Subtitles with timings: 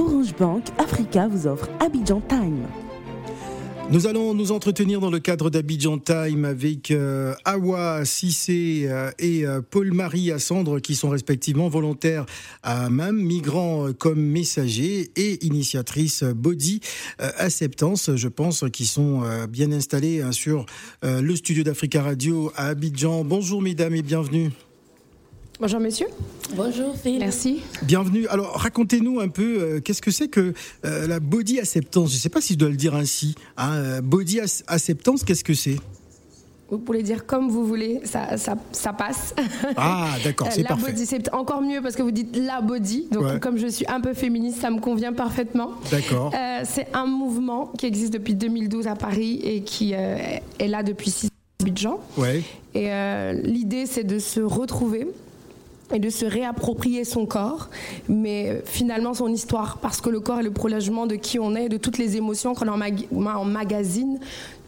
[0.00, 2.66] Orange Bank Africa vous offre Abidjan Time.
[3.90, 9.44] Nous allons nous entretenir dans le cadre d'Abidjan Time avec euh, Awa Sissé euh, et
[9.44, 12.24] euh, Paul-Marie Assandre qui sont respectivement volontaires
[12.62, 16.80] à MAM, migrants comme messagers et initiatrices Body
[17.18, 20.64] Acceptance, je pense, qui sont bien installés hein, sur
[21.02, 23.24] le studio d'Africa Radio à Abidjan.
[23.24, 24.50] Bonjour mesdames et bienvenue.
[25.60, 26.06] Bonjour monsieur.
[26.56, 27.18] Bonjour Phil.
[27.18, 27.60] Merci.
[27.82, 28.26] Bienvenue.
[28.28, 30.54] Alors racontez-nous un peu euh, qu'est-ce que c'est que
[30.86, 32.12] euh, la body acceptance?
[32.12, 33.34] Je ne sais pas si je dois le dire ainsi.
[33.58, 35.76] Hein, euh, body acceptance, qu'est-ce que c'est?
[36.70, 39.34] Vous pouvez dire comme vous voulez, ça, ça, ça passe.
[39.76, 40.92] Ah, d'accord, c'est parfait.
[40.92, 43.08] Body, c'est encore mieux parce que vous dites la body.
[43.10, 45.72] Donc, comme je suis un peu féministe, ça me convient parfaitement.
[45.90, 46.32] D'accord.
[46.64, 51.28] c'est un mouvement qui existe depuis 2012 à Paris et qui est là depuis 6
[51.86, 52.00] ans.
[52.16, 52.42] Ouais.
[52.72, 52.88] Et
[53.44, 55.06] l'idée, c'est de se retrouver
[55.92, 57.68] et de se réapproprier son corps,
[58.08, 61.68] mais finalement son histoire, parce que le corps est le prolongement de qui on est,
[61.68, 64.18] de toutes les émotions qu'on emmagasine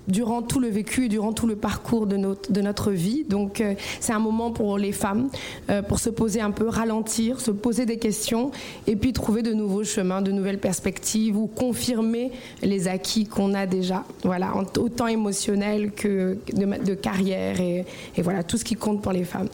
[0.08, 3.24] durant tout le vécu et durant tout le parcours de notre, de vie.
[3.28, 5.28] Donc euh, c'est un moment pour les femmes,
[5.70, 8.50] euh, pour se poser un peu, ralentir, se poser des questions
[8.86, 13.66] et puis trouver de nouveaux chemins, de nouvelles perspectives ou confirmer les acquis qu'on a
[13.66, 17.84] déjà, voilà, autant émotionnels que de, carrière et,
[18.16, 19.48] et voilà, tout ce qui compte pour les femmes.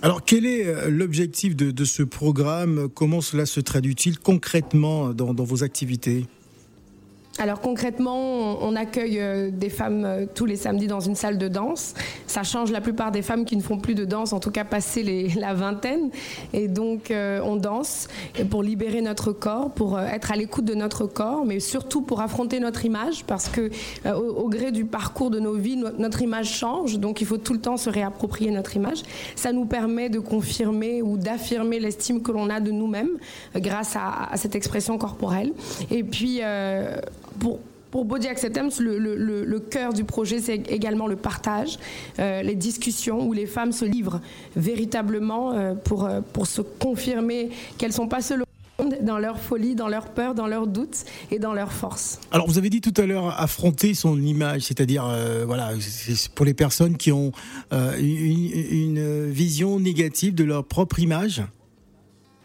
[0.00, 2.88] Alors, quel est euh, l'objectif de, ce programme?
[2.94, 6.26] Comment cela se traduit-il concrètement dans vos activités?
[7.38, 11.46] Alors concrètement, on accueille euh, des femmes euh, tous les samedis dans une salle de
[11.46, 11.94] danse.
[12.26, 14.64] Ça change la plupart des femmes qui ne font plus de danse, en tout cas
[14.64, 16.10] passé la vingtaine.
[16.52, 18.08] Et donc euh, on danse
[18.50, 22.58] pour libérer notre corps, pour être à l'écoute de notre corps, mais surtout pour affronter
[22.58, 23.70] notre image, parce que
[24.04, 26.98] au, gré du parcours de nos vies, notre image change.
[26.98, 29.02] Donc il faut tout le temps se réapproprier notre image.
[29.36, 33.18] Ça nous permet de confirmer ou d'affirmer l'estime que l'on a de nous-mêmes
[33.54, 35.52] grâce à, cette expression corporelle.
[35.90, 36.40] Et puis
[37.38, 41.78] pour, pour Body Acceptance, le, le, cœur du projet, c'est également le partage,
[42.18, 44.20] euh, les discussions où les femmes se livrent
[44.56, 48.44] véritablement euh, pour, euh, pour se confirmer qu'elles ne sont pas seules
[49.02, 52.20] dans leur folie, dans leur peur, dans leurs doutes et dans leur force.
[52.30, 55.04] Alors vous avez dit tout à l'heure affronter son image, c'est-à-dire
[55.46, 55.72] voilà,
[56.36, 57.32] pour les personnes qui ont
[57.72, 61.42] une, une vision négative de leur propre image.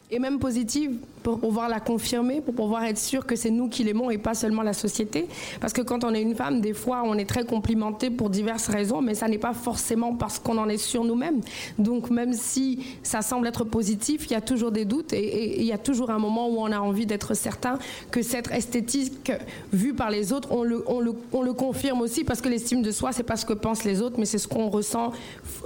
[0.10, 3.84] Et même positive, pour pouvoir la confirmer, pour pouvoir être sûr que c'est nous qui
[3.84, 5.28] l'aimons et pas seulement la société.
[5.60, 8.68] Parce que quand on est une femme, des fois, on est très complimenté pour diverses
[8.68, 11.42] raisons, mais ça n'est pas forcément parce qu'on en est sûr nous-mêmes.
[11.80, 15.66] Donc même si ça semble être positif, il y a toujours des doutes et, il
[15.66, 17.80] y a toujours un moment où on a envie d'être certain
[18.12, 19.32] que cette esthétique
[19.72, 22.82] vue par les autres, on le, on le, on le confirme aussi parce que l'estime
[22.82, 25.12] de soi, c'est pas ce que pensent les autres, mais c'est ce qu'on ressent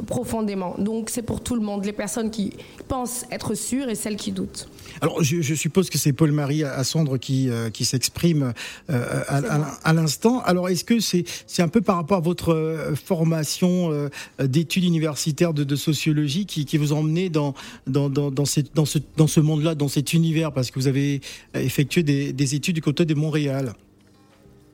[0.06, 0.76] profondément.
[0.78, 2.54] Donc c'est pour tout le monde, les personnes qui
[2.88, 4.70] pensent être sûres et celles qui doutent.
[5.02, 8.54] Alors je suppose que c'est Paul-Marie Assandre qui, euh, qui s'exprime
[8.90, 10.42] euh, à, l'instant.
[10.42, 14.10] Alors, est-ce que c'est c'est un peu par rapport à votre euh, formation
[14.40, 17.54] d'études universitaires de, sociologie qui, qui, vous emmenez dans,
[17.86, 18.44] dans, dans, dans,
[18.74, 21.22] dans ce, dans ce monde-là, dans cet univers, parce que vous avez
[21.54, 23.74] effectué des, des études du côté de Montréal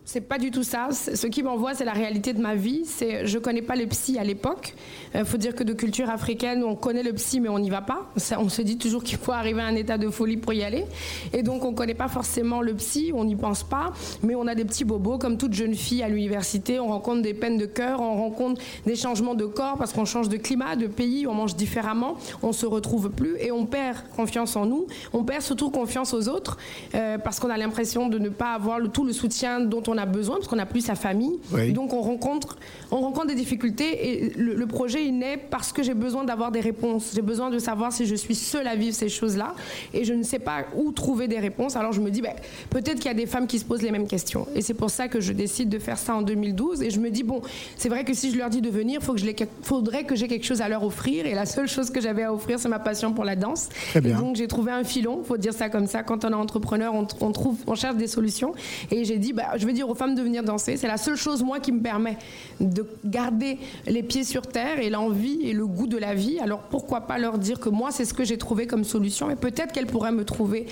[0.06, 0.90] c'est pas du tout ça.
[0.92, 2.84] Ce qui m'envoie, c'est la réalité de ma vie.
[2.86, 4.76] C'est, je connais pas le psy à l'époque.
[5.14, 7.70] Il euh, faut dire que de culture africaine, on connaît le psy, mais on n'y
[7.70, 8.12] va pas.
[8.38, 10.86] on se dit toujours qu'il faut arriver à un état de folie pour y aller.
[11.32, 13.94] Et donc, on connaît pas forcément le psy, on n'y pense pas,
[14.24, 16.80] mais on a des petits bobos, comme toute jeune fille à l'université.
[16.80, 20.28] On rencontre des peines de cœur, on rencontre des changements de corps parce qu'on change
[20.28, 24.58] de climat, de pays, on mange différemment, on se retrouve plus et on perd confiance
[24.58, 24.86] en nous.
[25.14, 26.58] On perd surtout confiance aux autres
[26.94, 29.98] euh, parce qu'on a l'impression de ne pas avoir tout le soutien dont on on
[29.98, 31.40] a besoin parce qu'on n'a plus sa famille.
[31.72, 32.58] Donc on rencontre,
[32.92, 36.60] on rencontre des difficultés et le, projet il naît parce que j'ai besoin d'avoir des
[36.60, 37.12] réponses.
[37.14, 39.54] J'ai besoin de savoir si je suis seule à vivre ces choses-là
[39.94, 41.76] et je ne sais pas où trouver des réponses.
[41.76, 42.34] Alors je me dis ben,
[42.70, 44.90] peut-être qu'il y a des femmes qui se posent les mêmes questions et c'est pour
[44.90, 47.42] ça que je décide de faire ça en 2012 et je me dis bon
[47.78, 49.26] c'est vrai que si je leur dis de venir, faut que je
[49.62, 52.34] faudrait que j'ai quelque chose à leur offrir et la seule chose que j'avais à
[52.34, 53.70] offrir c'est ma passion pour la danse.
[53.96, 56.04] Et donc j'ai trouvé un filon, faut dire ça comme ça.
[56.04, 58.54] Quand on est entrepreneur, on, on trouve, on cherche des solutions
[58.90, 60.78] et j'ai dit bah, je vais dire aux femmes de venir danser.
[60.78, 62.18] C'est la seule chose, moi, qui me permet
[62.60, 66.40] de garder les pieds sur terre et l'envie et le goût de la vie.
[66.40, 69.36] Alors pourquoi pas leur dire que moi, c'est ce que j'ai trouvé comme solution, mais
[69.36, 70.68] peut-être qu'elles pourraient me trouver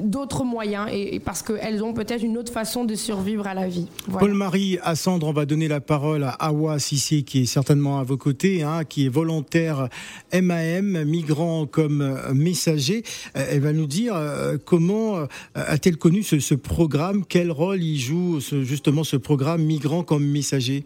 [0.00, 3.86] d'autres moyens et, parce qu'elles ont peut-être une autre façon de survivre à la vie.
[4.18, 8.16] Paul-Marie Assandre, on va donner la parole à Awa Sissi qui est certainement à vos
[8.16, 9.88] côtés, hein, qui est volontaire
[10.32, 13.02] MAM, migrant comme euh, messager.
[13.36, 18.40] Euh, elle va nous dire euh, comment a-t-elle connu ce, programme, quel rôle il joue
[18.40, 20.84] justement ce programme migrant comme messager?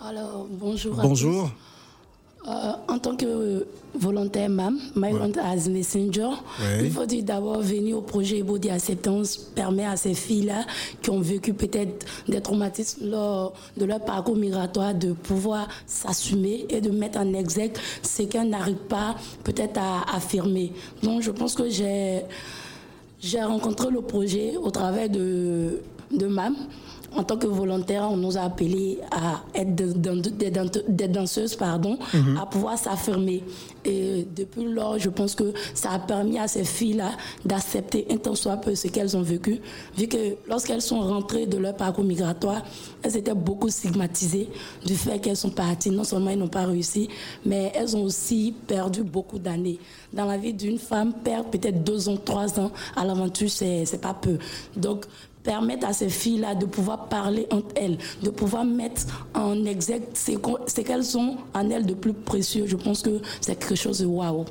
[0.00, 0.98] Alors bonjour.
[0.98, 1.50] À bonjour.
[1.50, 1.71] Tous.
[2.48, 6.30] Euh, en tant que volontaire MAM, Migrant as Messenger,
[6.82, 10.64] il faut dire d'abord venir au projet Ebody Acceptance permet à ces filles-là
[11.00, 16.80] qui ont vécu peut-être des traumatismes lors de leur parcours migratoire de pouvoir s'assumer et
[16.80, 20.72] de mettre en exergue ce qu'elles n'arrivent pas peut-être à affirmer.
[21.02, 22.22] Donc je pense que j'ai
[23.20, 25.80] j'ai rencontré le projet au travers de,
[26.10, 26.56] de MAM
[27.16, 32.36] en tant que volontaire, on nous a appelés à être des danseuses, pardon, mhm.
[32.36, 33.42] à pouvoir s'affirmer.
[33.84, 37.10] Et depuis lors, je pense que ça a permis à ces filles-là
[37.44, 39.60] d'accepter un tant soit peu ce qu'elles ont vécu,
[39.96, 42.62] vu que lorsqu'elles sont rentrées de leur parcours migratoire,
[43.02, 44.48] elles étaient beaucoup stigmatisées
[44.86, 45.90] du fait qu'elles sont parties.
[45.90, 47.08] Non seulement elles n'ont pas réussi,
[47.44, 49.78] mais elles ont aussi perdu beaucoup d'années.
[50.12, 54.14] Dans la vie d'une femme, perdre peut-être deux ans, trois ans à l'aventure, c'est pas
[54.14, 54.38] peu.
[54.76, 55.06] Donc,
[55.42, 59.02] permettre à ces filles-là de pouvoir parler entre elles, de pouvoir mettre
[59.34, 62.64] en exergue ce qu'elles ont en elles de plus précieux.
[62.66, 64.44] Je pense que c'est quelque chose de waouh.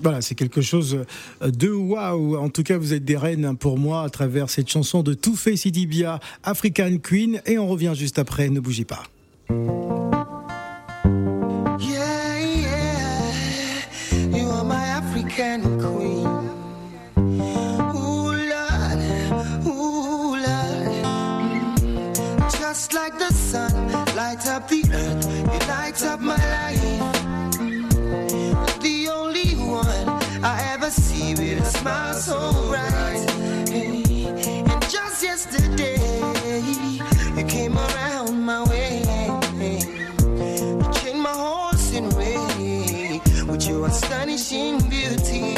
[0.00, 0.98] Voilà, c'est quelque chose
[1.40, 2.36] de waouh.
[2.36, 5.56] En tout cas, vous êtes des reines pour moi à travers cette chanson de Toufé
[5.56, 7.40] Sidibia, African Queen.
[7.46, 9.04] Et on revient juste après, ne bougez pas.
[26.04, 26.80] Up my life.
[28.80, 30.08] The only one
[30.44, 33.24] I ever see with a smile so bright.
[33.70, 35.98] And just yesterday,
[37.36, 39.02] you came around my way.
[39.58, 45.54] You changed my horse in way with your astonishing beauty.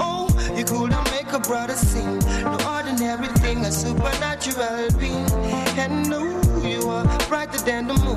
[0.00, 2.18] Oh, you couldn't make a brother sing.
[2.42, 5.30] No ordinary thing, a supernatural being.
[5.78, 8.07] And no you are brighter than the moon, brighter than the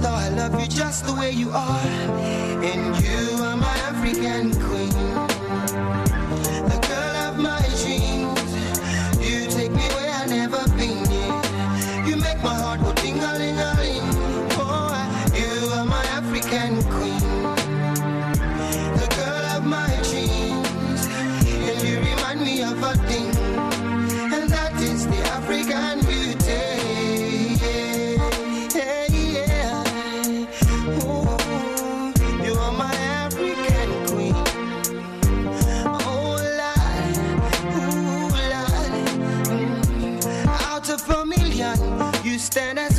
[0.00, 0.16] star.
[0.16, 1.86] I love you just the way you are,
[2.70, 4.69] and you are my African queen.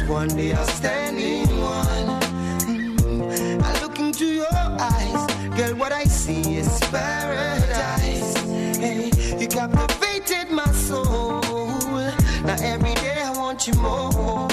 [0.08, 2.22] One day I'll stand in one.
[2.68, 3.64] Mm.
[3.64, 8.36] I look into your eyes, girl, what I see is paradise.
[8.78, 9.10] Hey,
[9.40, 11.42] you captivated my soul.
[12.46, 14.48] Now every day I want you more.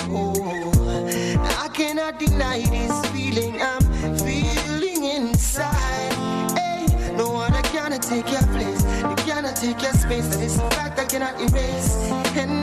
[1.64, 6.12] I cannot deny this feeling I'm feeling inside.
[6.56, 8.82] Hey, no one I cannot take your place.
[9.02, 10.28] You cannot take your space.
[10.28, 11.94] That is a fact I cannot erase.
[12.36, 12.57] And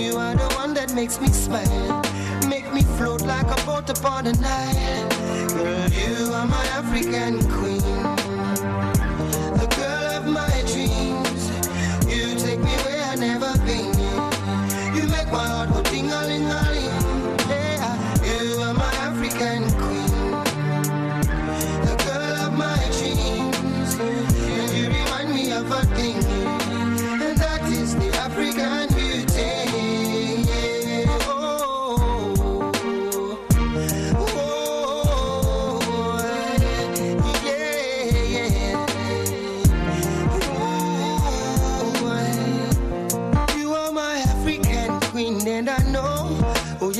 [0.00, 2.02] you are the one that makes me smile
[2.48, 5.08] Make me float like a boat upon the Nile.
[5.48, 7.69] Girl, you are my African queen,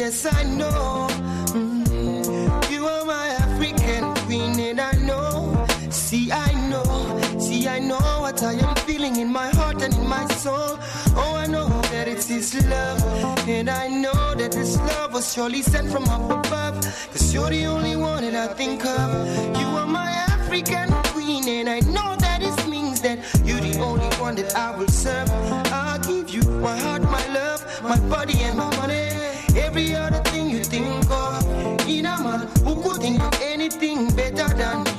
[0.01, 1.07] yes, I know.
[1.53, 5.67] Mm, you are my African queen, and I know.
[5.91, 6.85] See, I know.
[7.39, 10.79] See, I know what I am feeling in my heart and in my soul.
[11.23, 13.01] Oh, I know that it's His love.
[13.49, 16.75] And I know that this love was surely sent from up above.
[17.13, 19.09] Cause you're the only one that I think of.
[19.61, 24.11] You are my African queen, and I know that it means that you're the only
[24.17, 25.70] one that I will serve.
[26.11, 29.11] Give you my heart, my love, my body, and my money.
[29.55, 31.47] Every other thing you think of.
[31.87, 34.90] In a man who could think of anything better than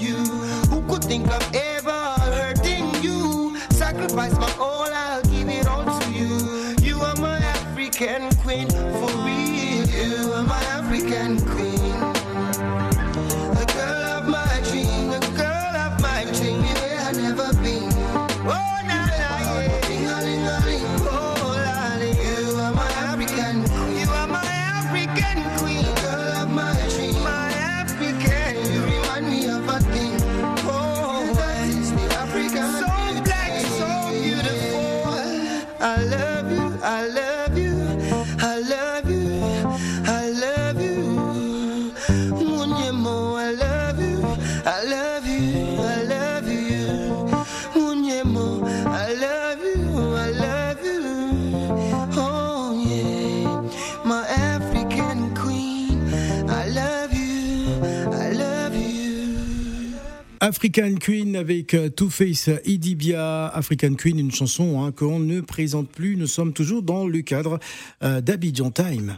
[60.52, 63.48] African Queen avec euh, Two Face Idibia.
[63.48, 66.18] African Queen, une chanson hein, qu'on ne présente plus.
[66.18, 67.58] Nous sommes toujours dans le cadre
[68.04, 69.18] euh, d'Abidjan Time.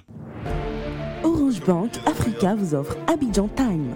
[1.23, 3.95] Orange Bank Africa vous offre Abidjan Time.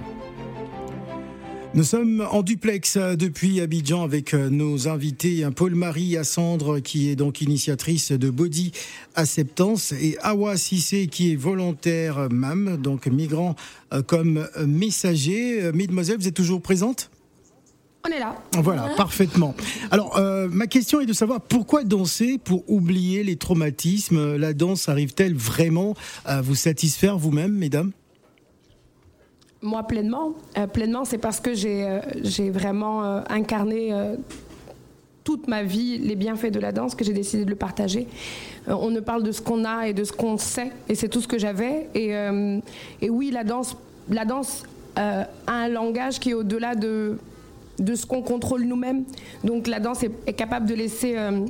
[1.76, 7.42] Nous sommes en duplex euh, depuis Abidjan avec nos invités Paul-Marie Assandre qui est donc
[7.42, 8.72] initiatrice de Body
[9.14, 13.56] Acceptance et Awa Sissé qui est volontaire MAM, donc migrant
[14.08, 15.72] comme messager.
[15.72, 17.12] Mesdemoiselles, vous êtes toujours présentes?
[18.08, 18.36] On est là.
[18.54, 19.56] Voilà, parfaitement.
[19.92, 24.36] Alors, euh, ma question est de savoir pourquoi danser pour oublier les traumatismes?
[24.36, 25.96] La danse arrive-t-elle vraiment
[26.26, 27.92] à vous satisfaire vous-même, mesdames?
[29.62, 30.34] Moi, pleinement.
[30.58, 33.94] Euh, pleinement, c'est parce que j'ai euh, vraiment incarné
[35.24, 38.08] toute ma vie les bienfaits de la danse que j'ai décidé de le partager.
[38.68, 41.20] on ne parle de ce qu'on a et de ce qu'on sait, et c'est tout
[41.20, 41.90] ce que j'avais.
[41.96, 42.12] Et,
[43.02, 43.76] et, oui, la danse,
[44.10, 44.64] la danse
[44.96, 47.18] a un langage qui est au-delà de
[47.80, 49.04] de ce qu'on contrôle nous-mêmes.
[49.44, 51.46] Donc la danse est, capable de laisser euh,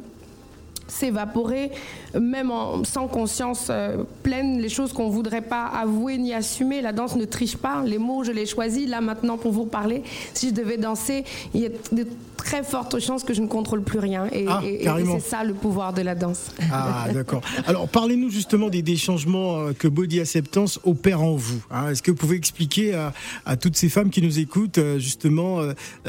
[0.87, 1.71] s'évaporer,
[2.19, 2.51] même
[2.83, 6.81] sans conscience euh, pleine, les choses qu'on ne voudrait pas avouer ni assumer.
[6.81, 7.83] La danse ne triche pas.
[7.85, 10.03] Les mots, je les choisis là maintenant pour vous parler.
[10.33, 13.83] Si je devais danser, il y a de très fortes chances que je ne contrôle
[13.83, 14.27] plus rien.
[14.31, 16.51] Et, ah, c'est ça le pouvoir de la danse.
[16.71, 17.41] Ah, d'accord.
[17.65, 21.61] Alors, parlez-nous justement des, changements euh, que Body Acceptance opère en vous.
[21.69, 21.89] Hein.
[21.89, 23.13] Est-ce que vous pouvez expliquer à,
[23.45, 25.59] à, toutes ces femmes qui nous écoutent euh, justement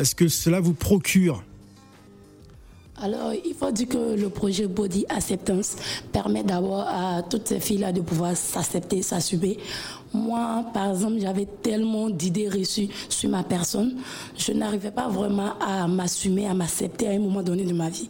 [0.03, 1.43] ce que cela vous procure?
[3.01, 5.77] Alors, il faut dire que le projet Body Acceptance
[6.13, 9.59] permet d'abord à toutes ces filles-là de pouvoir s'accepter, s'assumer.
[10.13, 13.97] Moi, par exemple, j'avais tellement d'idées reçues sur ma personne,
[14.37, 18.09] je n'arrivais pas vraiment à m'assumer, à m'accepter à un moment donné de ma vie.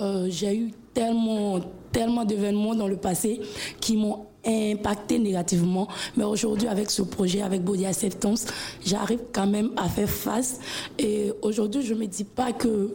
[0.00, 1.60] Euh, j'ai eu tellement,
[1.92, 3.40] tellement d'événements dans le passé
[3.80, 5.88] qui m'ont impacté négativement.
[6.16, 8.46] Mais aujourd'hui, avec ce projet, avec Body Acceptance,
[8.84, 10.60] j'arrive quand même à faire face.
[10.98, 12.94] Et aujourd'hui, je ne me dis pas que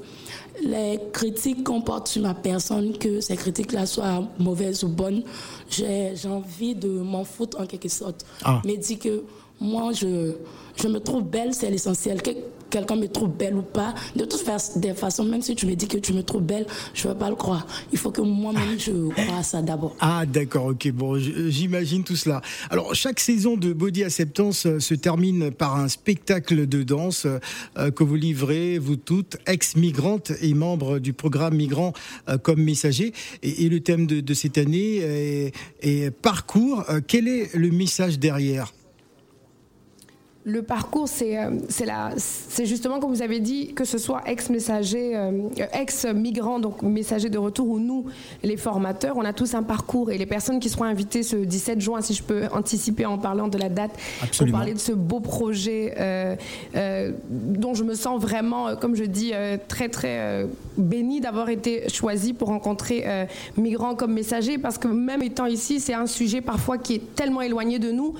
[0.63, 5.24] les critiques qu'on porte sur ma personne, que ces critiques-là soient mauvaises ou bonnes,
[5.70, 8.25] j'ai envie de m'en foutre en quelque sorte.
[8.43, 8.62] Ah.
[8.65, 9.24] Mais dit que
[9.60, 10.34] moi, je,
[10.75, 12.22] je me trouve belle, c'est l'essentiel
[12.72, 13.94] quelqu'un me trouve belle ou pas.
[14.16, 17.13] De toute façon, même si tu me dis que tu me trouves belle, je ne
[17.13, 17.68] vais pas le croire.
[17.92, 19.96] Il faut que moi-même, je croie à ça d'abord.
[20.00, 20.92] Ah, d'accord, ok.
[20.92, 22.42] Bon, j'imagine tout cela.
[22.70, 27.28] Alors, chaque saison de Body Acceptance euh, se termine par un spectacle de danse
[27.78, 31.94] euh, que vous livrez, vous toutes, ex-migrantes et membres du programme Migrants
[32.30, 33.13] euh, comme messagers.
[33.44, 35.51] Et, le thème de, cette année
[35.82, 36.84] est parcours.
[37.08, 38.74] quel est le message derrière?
[40.43, 41.51] Le parcours, c'est euh,
[42.17, 47.38] c'est justement, comme vous avez dit, que ce soit ex-messager, euh, ex-migrants, donc messagers de
[47.38, 48.05] retour, ou nous,
[48.41, 50.10] les formateurs, on a tous un parcours.
[50.10, 53.50] Et les personnes qui seront invitées ce 17 juin, si je peux anticiper en parlant
[53.50, 53.91] de la date,
[54.36, 59.33] pour parler de ce beau projet euh, dont je me sens vraiment, comme je dis,
[59.67, 65.45] très, très bénie d'avoir été choisie pour rencontrer migrants comme messagers, parce que même étant
[65.45, 68.15] ici, c'est un sujet parfois qui est tellement éloigné de nous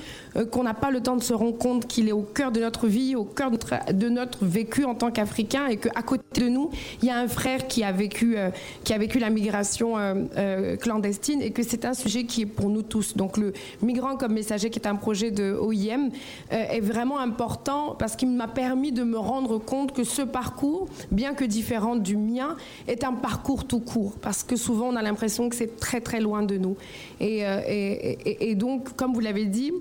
[0.50, 2.86] qu'on n'a pas le temps de se rendre compte qu'il est au cœur de notre
[2.86, 6.70] vie, au cœur de notre, vécu en tant qu'Africain et qu'à côté de nous,
[7.02, 8.50] il y a un frère qui a vécu, euh,
[8.84, 12.46] qui a vécu la migration euh, euh, clandestine et que c'est un sujet qui est
[12.46, 13.16] pour nous tous.
[13.16, 13.52] Donc le
[13.82, 16.10] Migrant comme messager, qui est un projet de OIM,
[16.50, 21.34] est vraiment important parce qu'il m'a permis de me rendre compte que ce parcours, bien
[21.34, 22.56] que différent du mien,
[22.88, 26.20] est un parcours tout court parce que souvent on a l'impression que c'est très très
[26.20, 26.76] loin de nous.
[27.20, 27.42] et,
[28.24, 29.72] et donc, comme vous l'avez dit,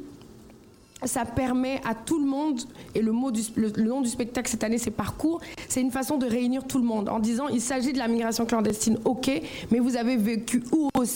[1.03, 2.61] ça permet à tout le monde,
[2.95, 6.25] et le, mot le, nom du spectacle cette année c'est parcours, c'est une façon de
[6.25, 9.31] réunir tout le monde en disant il s'agit de la migration clandestine, ok,
[9.71, 10.63] mais vous avez vécu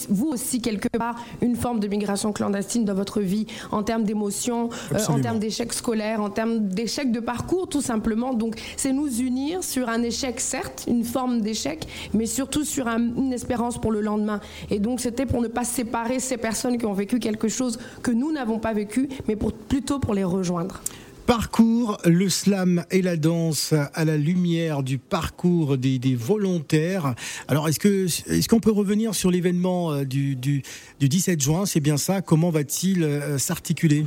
[0.10, 4.70] vous aussi quelque part une forme de migration clandestine dans votre vie en termes d'émotions,
[4.94, 8.34] euh, en termes d'échecs scolaires, en termes d'échecs de parcours tout simplement.
[8.34, 13.34] Donc c'est nous unir sur un échec certes, une forme d'échec, mais surtout sur une
[13.34, 14.40] espérance pour le lendemain.
[14.70, 18.12] Et donc c'était pour ne pas séparer ces personnes qui ont vécu quelque chose que
[18.12, 20.80] nous n'avons pas vécu, mais pour plutôt pour les rejoindre.
[21.26, 27.14] Parcours, le slam et la danse à la lumière du parcours des, volontaires.
[27.50, 30.64] Alors, est-ce que est-ce qu'on peut revenir sur l'événement euh, du, du,
[31.02, 31.66] du 17 juin?
[31.66, 32.22] C'est bien ça.
[32.22, 34.06] Comment va-t-il euh, s'articuler?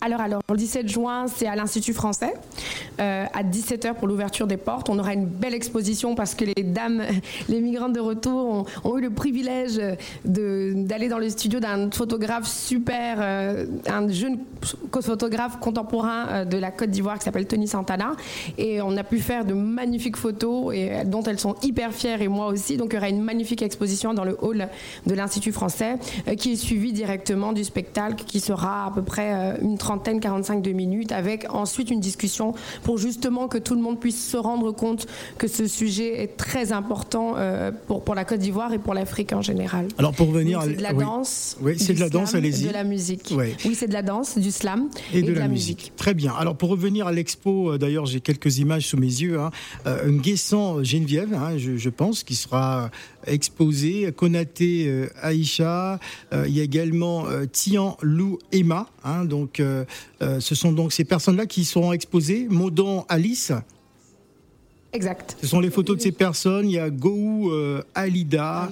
[0.00, 2.32] Alors, alors, le 17 juin, c'est à l'Institut français,
[3.00, 4.88] euh, à 17h pour l'ouverture des portes.
[4.90, 7.02] On aura une belle exposition parce que les dames,
[7.48, 9.80] les migrantes de retour ont, eu le privilège
[10.24, 14.38] d'aller dans le studio d'un photographe super, euh, un jeune
[15.00, 18.12] photographe contemporain euh, de la Côte d'Ivoire qui s'appelle Tony Santana.
[18.56, 22.28] Et on a pu faire de magnifiques photos et, dont elles sont hyper fières et
[22.28, 22.76] moi aussi.
[22.76, 24.68] Donc il y aura une magnifique exposition dans le hall
[25.06, 25.96] de l'Institut français
[26.38, 29.87] qui est suivie directement du spectacle qui sera à peu près une trentaine,
[30.20, 34.36] 45 de minutes avec ensuite une discussion pour justement que tout le monde puisse se
[34.36, 35.06] rendre compte
[35.38, 37.36] que ce sujet est très important
[37.86, 39.88] pour, pour la Côte d'Ivoire et pour l'Afrique en général.
[39.98, 40.60] Alors pour venir...
[40.62, 41.56] C'est de la danse.
[41.60, 42.66] Oui, c'est de la danse, allez-y.
[42.66, 43.32] De la musique.
[43.36, 45.92] Oui, c'est de la danse, du slam et, de, la, musique.
[45.96, 46.32] Très bien.
[46.32, 49.40] Alors pour revenir à l'expo, euh, d'ailleurs j'ai quelques images sous mes yeux.
[49.40, 49.50] Hein.
[49.86, 52.90] Euh, Nguessan Geneviève, hein, je, pense, qui sera
[53.26, 54.12] exposée.
[54.12, 55.98] Konaté euh, Aïcha.
[56.32, 58.88] il y a également Tian Lou Emma.
[59.04, 59.62] Hein, donc
[60.20, 62.46] ce sont donc ces personnes-là qui seront exposées.
[62.48, 63.52] Modan Alice.
[64.94, 65.36] Exact.
[65.42, 66.66] Ce sont les photos de ces personnes.
[66.68, 68.70] Il y a Gou euh, Alida,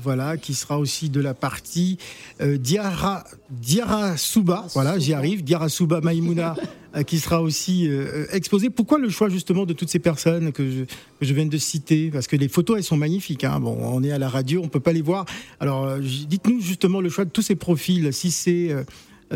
[0.00, 1.98] voilà, qui sera aussi de la partie
[2.40, 6.54] euh, Diara, Diara Souba, voilà, j'y arrive, Diara Souba Maïmouna,
[6.96, 8.70] euh, qui sera aussi euh, exposée.
[8.70, 12.10] Pourquoi le choix justement de toutes ces personnes que je, que je viens de citer?
[12.12, 13.42] Parce que les photos, elles sont magnifiques.
[13.42, 13.58] Hein.
[13.58, 15.26] Bon, on est à la radio, on peut pas les voir.
[15.58, 18.12] Alors, dites-nous justement le choix de tous ces profils.
[18.12, 18.70] Si c'est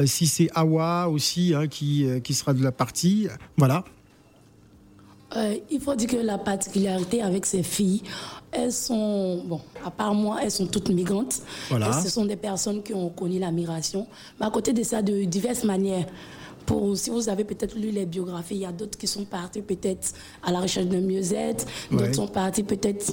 [0.07, 3.85] si c'est Awa aussi hein, qui, qui sera de la partie, voilà.
[5.37, 8.03] Euh, il faut dire que la particularité avec ces filles,
[8.51, 11.41] elles sont, bon, à part moi, elles sont toutes migrantes.
[11.69, 11.93] Voilà.
[11.93, 14.07] ce sont des personnes qui ont connu la migration.
[14.39, 16.07] Mais à côté de ça, de diverses manières.
[16.67, 19.63] Pour, si vous avez peut-être lu les biographies, il y a d'autres qui sont partis
[19.63, 23.13] peut-être à la recherche de mieux-être, d'autres sont partis peut-être,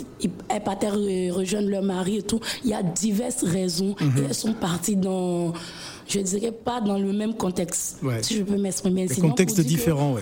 [0.50, 2.40] elles partaient rejoindre leur mari et tout.
[2.64, 4.18] Il y a diverses raisons mhm.
[4.18, 5.54] et elles sont parties dans,
[6.08, 9.16] je dirais pas dans le même contexte, si je peux m'exprimer ainsi.
[9.16, 10.22] Des contextes différents, oui.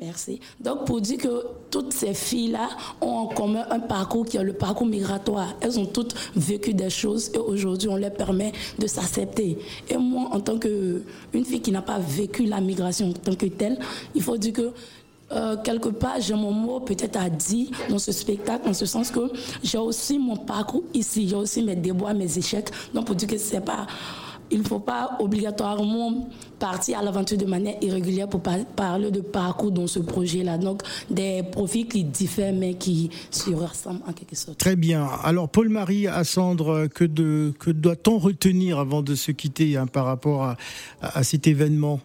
[0.00, 0.40] Merci.
[0.60, 2.68] Donc, pour dire que toutes ces filles-là
[3.00, 5.54] ont en commun un parcours qui est le parcours migratoire.
[5.60, 9.58] Elles ont toutes vécu des choses et aujourd'hui, on leur permet de s'accepter.
[9.88, 11.02] Et moi, en tant qu'une
[11.44, 13.78] fille qui n'a pas vécu la migration en tant que telle,
[14.14, 14.72] il faut dire que
[15.32, 19.10] euh, quelque part, j'ai mon mot peut-être à dire dans ce spectacle, en ce sens
[19.10, 19.30] que
[19.62, 22.68] j'ai aussi mon parcours ici, j'ai aussi mes déboires, mes échecs.
[22.92, 23.86] Donc, pour dire que c'est pas
[24.50, 26.28] il ne faut pas obligatoirement
[26.58, 30.58] partir à l'aventure de manière irrégulière pour parler de parcours dans ce projet-là.
[30.58, 34.58] Donc, des profils qui diffèrent mais qui se ressemblent en quelque sorte.
[34.58, 35.06] Très bien.
[35.22, 37.04] Alors, Paul-Marie, Assandre, que,
[37.58, 40.54] que doit-on retenir avant de se quitter hein, par rapport
[41.00, 42.00] à cet événement?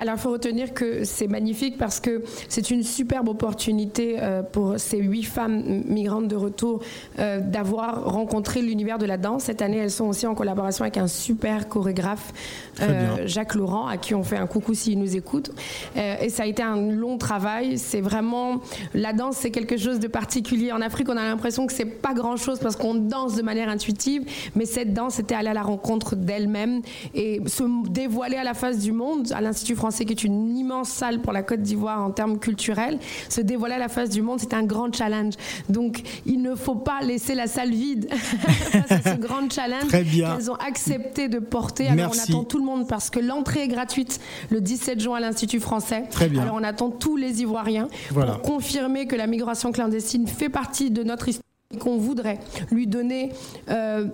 [0.00, 4.80] Alors, il faut retenir que c'est magnifique parce que c'est une superbe opportunité euh, pour
[4.80, 6.80] ces huit femmes migrantes de retour
[7.18, 9.44] euh, d'avoir rencontré l'univers de la danse.
[9.44, 12.32] Cette année, elles sont aussi en collaboration avec un super chorégraphe,
[12.80, 15.50] euh, Jacques Laurent, à qui on fait un coucou s'il nous écoute.
[15.96, 17.76] et ça a été un long travail.
[17.76, 18.62] C'est vraiment
[18.94, 20.72] la danse, c'est quelque chose de particulier.
[20.72, 24.24] En Afrique, on a l'impression que c'est pas grand-chose parce qu'on danse de manière intuitive,
[24.56, 26.80] mais cette danse, c'était aller à la rencontre d'elle-même
[27.14, 30.88] et se dévoiler à la face du monde à l'Institut français qui est une immense
[30.88, 32.98] salle pour la Côte d'Ivoire en termes culturels,
[33.28, 35.34] se dévoiler à la face du monde, c'est un grand challenge.
[35.68, 40.50] Donc, il ne faut pas laisser la salle vide face à ce grand challenge qu'elles
[40.50, 41.88] ont accepté de porter.
[41.88, 45.20] Alors, on attend tout le monde parce que l'entrée est gratuite le 17 juin à
[45.20, 46.04] l'Institut français.
[46.10, 46.42] Très bien.
[46.42, 51.02] Alors, on attend tous les Ivoiriens pour confirmer que la migration clandestine fait partie de
[51.02, 52.38] notre histoire et qu'on voudrait
[52.72, 53.30] lui donner
[53.68, 54.06] euh,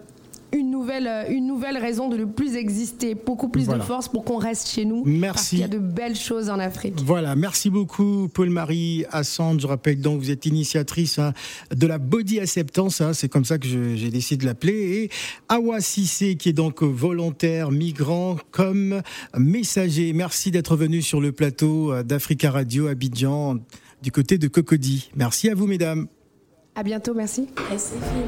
[0.56, 4.24] une nouvelle, euh, une nouvelle raison de ne plus exister, beaucoup plus de force pour
[4.24, 5.02] qu'on reste chez nous.
[5.04, 5.32] Merci.
[5.32, 6.94] Parce qu'il y a de belles choses en Afrique.
[7.04, 9.58] Voilà, merci beaucoup Paul-Marie Assand.
[9.60, 11.32] Je rappelle donc vous êtes initiatrice hein,
[11.74, 14.72] de la Body Acceptance, hein, c'est comme ça que j'ai décidé de l'appeler.
[14.72, 15.10] Et
[15.48, 19.02] Awa Sissé qui est donc volontaire migrant comme
[19.36, 20.12] messager.
[20.12, 23.56] Merci d'être venu sur le plateau euh, d'Africa Radio Abidjan
[24.02, 25.10] du côté de Cocody.
[25.16, 26.06] Merci à vous mesdames.
[26.78, 27.48] À bientôt, merci.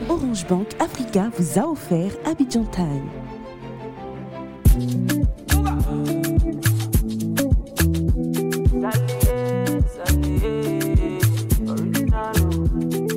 [0.08, 3.04] Orange Bank Africa vous a offert Abidjan Time.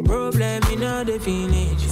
[0.03, 1.87] Problem in the finish.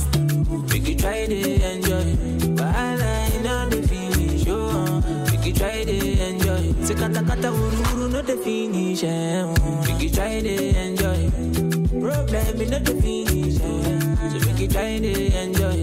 [0.74, 2.18] We could try to enjoy.
[2.58, 2.96] But I
[3.38, 4.48] in the finish.
[4.50, 5.96] Oh, we could try to
[6.28, 6.74] enjoy.
[6.84, 9.04] Se kata kata uru uru no the finish.
[9.88, 11.49] We could try to enjoy.
[12.10, 14.30] Problem in the yeah.
[14.32, 15.79] So make it try to enjoy.